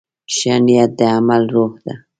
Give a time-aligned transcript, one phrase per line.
[0.35, 1.93] ښه نیت د عمل روح دی.